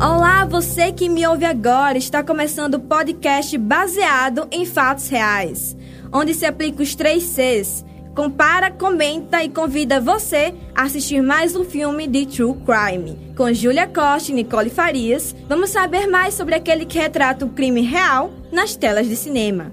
Olá, 0.00 0.44
você 0.44 0.90
que 0.92 1.08
me 1.08 1.24
ouve 1.26 1.44
agora. 1.44 1.96
Está 1.96 2.22
começando 2.22 2.74
o 2.74 2.80
podcast 2.80 3.56
baseado 3.56 4.48
em 4.50 4.66
fatos 4.66 5.08
reais, 5.08 5.76
onde 6.12 6.34
se 6.34 6.44
aplica 6.44 6.82
os 6.82 6.94
três 6.96 7.22
Cs. 7.22 7.84
Compara, 8.14 8.70
comenta 8.70 9.42
e 9.42 9.48
convida 9.48 10.00
você 10.00 10.52
a 10.74 10.82
assistir 10.82 11.22
mais 11.22 11.54
um 11.54 11.64
filme 11.64 12.06
de 12.08 12.26
True 12.26 12.56
Crime. 12.64 13.32
Com 13.36 13.52
Julia 13.52 13.86
Costa 13.86 14.32
e 14.32 14.34
Nicole 14.34 14.70
Farias, 14.70 15.34
vamos 15.48 15.70
saber 15.70 16.06
mais 16.06 16.34
sobre 16.34 16.54
aquele 16.56 16.86
que 16.86 16.98
retrata 16.98 17.44
o 17.44 17.50
crime 17.50 17.80
real 17.80 18.32
nas 18.52 18.74
telas 18.76 19.08
de 19.08 19.16
cinema. 19.16 19.72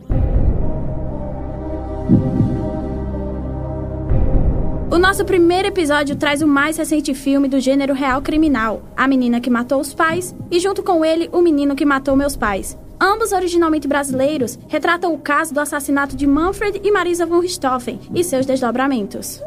O 4.92 4.98
nosso 4.98 5.24
primeiro 5.24 5.70
episódio 5.70 6.18
traz 6.18 6.42
o 6.42 6.48
mais 6.48 6.76
recente 6.76 7.14
filme 7.14 7.48
do 7.48 7.62
gênero 7.62 7.94
real 7.94 8.22
criminal, 8.22 8.84
A 8.98 9.08
Menina 9.08 9.40
que 9.40 9.50
Matou 9.50 9.80
os 9.80 9.94
Pais, 9.94 10.36
e 10.52 10.60
junto 10.60 10.84
com 10.84 11.06
ele, 11.06 11.30
O 11.32 11.42
Menino 11.42 11.78
que 11.78 11.86
Matou 11.86 12.14
Meus 12.14 12.36
Pais. 12.36 12.78
Ambos 13.00 13.32
originalmente 13.32 13.88
brasileiros, 13.88 14.60
retratam 14.68 15.14
o 15.14 15.18
caso 15.18 15.54
do 15.54 15.62
assassinato 15.62 16.14
de 16.14 16.28
Manfred 16.28 16.82
e 16.84 16.92
Marisa 16.92 17.26
von 17.26 17.40
Richthofen 17.40 18.02
e 18.14 18.22
seus 18.22 18.46
desdobramentos. 18.46 19.42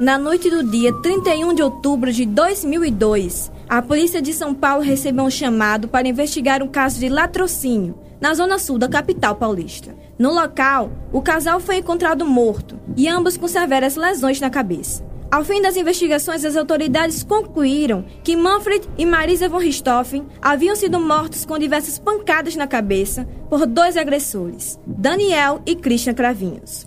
Na 0.00 0.16
noite 0.16 0.48
do 0.48 0.64
dia 0.64 0.90
31 1.02 1.52
de 1.52 1.62
outubro 1.62 2.10
de 2.10 2.24
2002, 2.24 3.52
a 3.68 3.82
polícia 3.82 4.22
de 4.22 4.32
São 4.32 4.54
Paulo 4.54 4.82
recebeu 4.82 5.24
um 5.24 5.30
chamado 5.30 5.88
para 5.88 6.08
investigar 6.08 6.62
um 6.62 6.68
caso 6.68 6.98
de 6.98 7.10
latrocínio 7.10 8.07
na 8.20 8.34
zona 8.34 8.58
sul 8.58 8.78
da 8.78 8.88
capital 8.88 9.36
paulista. 9.36 9.94
No 10.18 10.32
local, 10.32 10.90
o 11.12 11.22
casal 11.22 11.60
foi 11.60 11.76
encontrado 11.76 12.26
morto 12.26 12.78
e 12.96 13.08
ambos 13.08 13.36
com 13.36 13.46
severas 13.46 13.96
lesões 13.96 14.40
na 14.40 14.50
cabeça. 14.50 15.06
Ao 15.30 15.44
fim 15.44 15.60
das 15.60 15.76
investigações, 15.76 16.44
as 16.44 16.56
autoridades 16.56 17.22
concluíram 17.22 18.04
que 18.24 18.34
Manfred 18.34 18.88
e 18.96 19.04
Marisa 19.04 19.48
von 19.48 19.58
Richthofen 19.58 20.26
haviam 20.40 20.74
sido 20.74 20.98
mortos 20.98 21.44
com 21.44 21.58
diversas 21.58 21.98
pancadas 21.98 22.56
na 22.56 22.66
cabeça 22.66 23.28
por 23.50 23.66
dois 23.66 23.96
agressores, 23.96 24.80
Daniel 24.86 25.60
e 25.66 25.76
Christian 25.76 26.14
Cravinhos. 26.14 26.86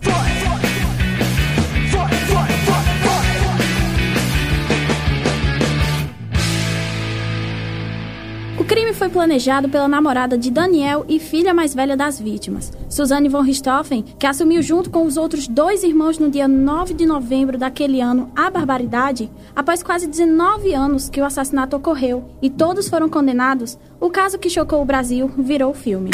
Crime 8.72 8.94
foi 8.94 9.10
planejado 9.10 9.68
pela 9.68 9.86
namorada 9.86 10.38
de 10.38 10.50
Daniel 10.50 11.04
e 11.06 11.18
filha 11.18 11.52
mais 11.52 11.74
velha 11.74 11.94
das 11.94 12.18
vítimas, 12.18 12.72
Suzanne 12.88 13.28
von 13.28 13.42
Richthofen, 13.42 14.02
que 14.18 14.26
assumiu 14.26 14.62
junto 14.62 14.88
com 14.88 15.04
os 15.04 15.18
outros 15.18 15.46
dois 15.46 15.82
irmãos 15.82 16.18
no 16.18 16.30
dia 16.30 16.48
9 16.48 16.94
de 16.94 17.04
novembro 17.04 17.58
daquele 17.58 18.00
ano 18.00 18.32
a 18.34 18.48
barbaridade, 18.48 19.30
após 19.54 19.82
quase 19.82 20.06
19 20.06 20.72
anos 20.72 21.10
que 21.10 21.20
o 21.20 21.24
assassinato 21.26 21.76
ocorreu 21.76 22.24
e 22.40 22.48
todos 22.48 22.88
foram 22.88 23.10
condenados, 23.10 23.78
o 24.00 24.08
caso 24.08 24.38
que 24.38 24.48
chocou 24.48 24.80
o 24.80 24.86
Brasil 24.86 25.30
virou 25.36 25.74
filme. 25.74 26.10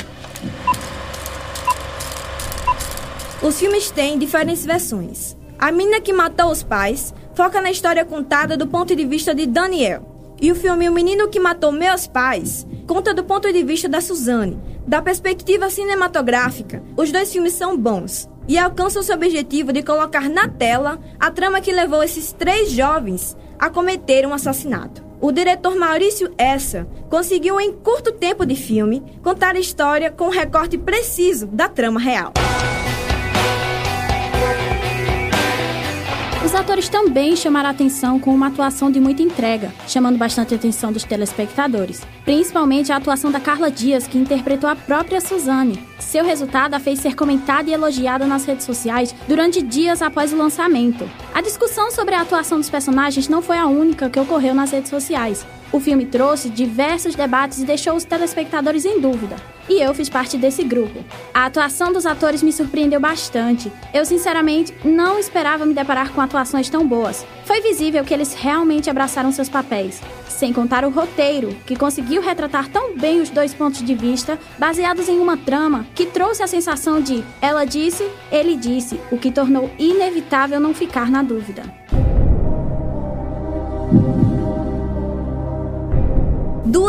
Os 3.40 3.56
filmes 3.56 3.88
têm 3.92 4.18
diferentes 4.18 4.66
versões. 4.66 5.36
A 5.56 5.70
Mina 5.70 6.00
que 6.00 6.12
Matou 6.12 6.50
os 6.50 6.64
Pais 6.64 7.14
foca 7.34 7.60
na 7.60 7.70
história 7.70 8.04
contada 8.04 8.56
do 8.56 8.66
ponto 8.66 8.96
de 8.96 9.06
vista 9.06 9.32
de 9.32 9.46
Daniel. 9.46 10.17
E 10.40 10.52
o 10.52 10.54
filme 10.54 10.88
O 10.88 10.92
Menino 10.92 11.28
que 11.28 11.40
Matou 11.40 11.72
Meus 11.72 12.06
Pais 12.06 12.66
conta 12.86 13.12
do 13.12 13.24
ponto 13.24 13.52
de 13.52 13.64
vista 13.64 13.88
da 13.88 14.00
Suzanne. 14.00 14.58
Da 14.86 15.02
perspectiva 15.02 15.68
cinematográfica, 15.68 16.82
os 16.96 17.10
dois 17.10 17.32
filmes 17.32 17.52
são 17.52 17.76
bons 17.76 18.28
e 18.46 18.56
alcançam 18.56 19.02
seu 19.02 19.16
objetivo 19.16 19.72
de 19.72 19.82
colocar 19.82 20.28
na 20.28 20.48
tela 20.48 20.98
a 21.18 21.30
trama 21.30 21.60
que 21.60 21.72
levou 21.72 22.02
esses 22.02 22.32
três 22.32 22.70
jovens 22.70 23.36
a 23.58 23.68
cometer 23.68 24.26
um 24.26 24.32
assassinato. 24.32 25.04
O 25.20 25.32
diretor 25.32 25.74
Maurício 25.74 26.32
Essa 26.38 26.86
conseguiu, 27.10 27.60
em 27.60 27.72
curto 27.72 28.12
tempo 28.12 28.46
de 28.46 28.54
filme, 28.54 29.02
contar 29.22 29.56
a 29.56 29.60
história 29.60 30.10
com 30.10 30.26
um 30.26 30.30
recorte 30.30 30.78
preciso 30.78 31.48
da 31.48 31.68
trama 31.68 31.98
real. 31.98 32.32
Os 36.48 36.54
atores 36.54 36.88
também 36.88 37.36
chamaram 37.36 37.68
atenção 37.68 38.18
com 38.18 38.34
uma 38.34 38.46
atuação 38.46 38.90
de 38.90 38.98
muita 38.98 39.20
entrega, 39.20 39.70
chamando 39.86 40.16
bastante 40.16 40.54
atenção 40.54 40.90
dos 40.90 41.04
telespectadores. 41.04 42.00
Principalmente 42.24 42.90
a 42.90 42.96
atuação 42.96 43.30
da 43.30 43.38
Carla 43.38 43.70
Dias, 43.70 44.06
que 44.06 44.16
interpretou 44.16 44.70
a 44.70 44.74
própria 44.74 45.20
Suzane. 45.20 45.78
Seu 45.98 46.24
resultado 46.24 46.72
a 46.72 46.80
fez 46.80 47.00
ser 47.00 47.14
comentada 47.14 47.68
e 47.68 47.74
elogiada 47.74 48.26
nas 48.26 48.46
redes 48.46 48.64
sociais 48.64 49.14
durante 49.28 49.60
dias 49.60 50.00
após 50.00 50.32
o 50.32 50.38
lançamento. 50.38 51.06
A 51.34 51.42
discussão 51.42 51.90
sobre 51.90 52.14
a 52.14 52.22
atuação 52.22 52.56
dos 52.56 52.70
personagens 52.70 53.28
não 53.28 53.42
foi 53.42 53.58
a 53.58 53.66
única 53.66 54.08
que 54.08 54.18
ocorreu 54.18 54.54
nas 54.54 54.70
redes 54.70 54.88
sociais. 54.88 55.46
O 55.70 55.78
filme 55.78 56.06
trouxe 56.06 56.48
diversos 56.48 57.14
debates 57.14 57.58
e 57.58 57.66
deixou 57.66 57.94
os 57.94 58.04
telespectadores 58.04 58.86
em 58.86 58.98
dúvida. 58.98 59.36
E 59.68 59.80
eu 59.80 59.92
fiz 59.92 60.08
parte 60.08 60.36
desse 60.36 60.64
grupo. 60.64 61.04
A 61.32 61.46
atuação 61.46 61.92
dos 61.92 62.06
atores 62.06 62.42
me 62.42 62.52
surpreendeu 62.52 62.98
bastante. 62.98 63.70
Eu, 63.92 64.04
sinceramente, 64.04 64.74
não 64.84 65.18
esperava 65.18 65.66
me 65.66 65.74
deparar 65.74 66.12
com 66.12 66.20
atuações 66.20 66.70
tão 66.70 66.86
boas. 66.86 67.26
Foi 67.44 67.60
visível 67.60 68.04
que 68.04 68.14
eles 68.14 68.34
realmente 68.34 68.88
abraçaram 68.88 69.30
seus 69.30 69.48
papéis. 69.48 70.00
Sem 70.28 70.52
contar 70.52 70.84
o 70.84 70.90
roteiro, 70.90 71.54
que 71.66 71.76
conseguiu 71.76 72.22
retratar 72.22 72.68
tão 72.68 72.96
bem 72.96 73.20
os 73.20 73.28
dois 73.28 73.52
pontos 73.52 73.82
de 73.84 73.94
vista, 73.94 74.38
baseados 74.58 75.08
em 75.08 75.18
uma 75.18 75.36
trama 75.36 75.86
que 75.94 76.06
trouxe 76.06 76.42
a 76.42 76.46
sensação 76.46 77.00
de 77.00 77.24
ela 77.40 77.64
disse, 77.64 78.08
ele 78.30 78.56
disse, 78.56 79.00
o 79.10 79.18
que 79.18 79.32
tornou 79.32 79.70
inevitável 79.78 80.60
não 80.60 80.72
ficar 80.72 81.10
na 81.10 81.22
dúvida. 81.22 81.62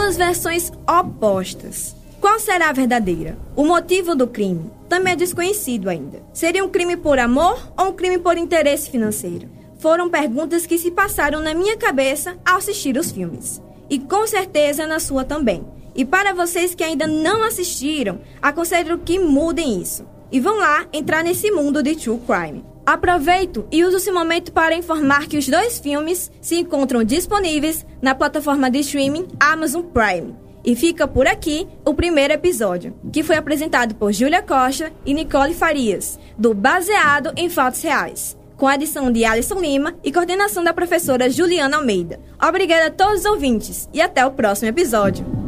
duas 0.10 0.18
versões 0.18 0.72
opostas. 0.88 1.99
Qual 2.20 2.38
será 2.38 2.70
a 2.70 2.74
verdadeira? 2.74 3.38
O 3.56 3.64
motivo 3.64 4.14
do 4.14 4.28
crime 4.28 4.70
também 4.90 5.14
é 5.14 5.16
desconhecido 5.16 5.90
ainda. 5.90 6.22
Seria 6.34 6.66
um 6.66 6.70
crime 6.70 6.98
por 6.98 7.18
amor 7.18 7.72
ou 7.78 7.88
um 7.88 7.94
crime 7.94 8.18
por 8.18 8.38
interesse 8.38 8.90
financeiro? 8.90 9.48
Foram 9.78 10.10
perguntas 10.10 10.66
que 10.66 10.78
se 10.78 10.92
passaram 10.92 11.40
na 11.40 11.54
minha 11.54 11.78
cabeça 11.78 12.38
ao 12.46 12.58
assistir 12.58 12.98
os 12.98 13.10
filmes. 13.10 13.62
E 13.90 13.98
com 13.98 14.28
certeza 14.28 14.86
na 14.86 15.00
sua 15.00 15.24
também. 15.24 15.66
E 15.96 16.04
para 16.04 16.34
vocês 16.34 16.76
que 16.76 16.84
ainda 16.84 17.08
não 17.08 17.42
assistiram, 17.44 18.20
aconselho 18.42 18.98
que 18.98 19.18
mudem 19.18 19.82
isso. 19.82 20.06
E 20.30 20.42
vão 20.42 20.58
lá 20.58 20.86
entrar 20.92 21.24
nesse 21.24 21.50
mundo 21.52 21.82
de 21.82 21.96
true 21.96 22.20
crime. 22.20 22.66
Aproveito 22.86 23.66
e 23.72 23.86
uso 23.86 23.96
esse 23.96 24.12
momento 24.12 24.52
para 24.52 24.76
informar 24.76 25.28
que 25.28 25.38
os 25.38 25.48
dois 25.48 25.80
filmes 25.80 26.30
se 26.42 26.58
encontram 26.58 27.02
disponíveis 27.02 27.86
na 28.02 28.14
plataforma 28.14 28.70
de 28.70 28.80
streaming 28.80 29.28
Amazon 29.40 29.84
Prime. 29.84 30.49
E 30.64 30.76
fica 30.76 31.08
por 31.08 31.26
aqui 31.26 31.68
o 31.86 31.94
primeiro 31.94 32.34
episódio, 32.34 32.94
que 33.12 33.24
foi 33.24 33.38
apresentado 33.38 33.96
por 33.96 34.12
Júlia 34.12 34.42
Costa 34.42 34.92
e 35.06 35.14
Nicole 35.14 35.54
Farias, 35.54 36.20
do 36.38 36.54
Baseado 36.54 37.32
em 37.38 37.50
Fatos 37.50 37.82
Reais, 37.82 38.38
com 38.58 38.68
a 38.68 38.76
edição 38.76 39.12
de 39.12 39.24
Alisson 39.24 39.60
Lima 39.60 39.96
e 40.04 40.12
coordenação 40.12 40.64
da 40.64 40.74
professora 40.74 41.30
Juliana 41.30 41.78
Almeida. 41.78 42.20
Obrigada 42.42 42.88
a 42.88 42.92
todos 42.92 43.22
os 43.22 43.26
ouvintes 43.26 43.90
e 43.94 44.02
até 44.02 44.26
o 44.26 44.32
próximo 44.32 44.70
episódio. 44.70 45.39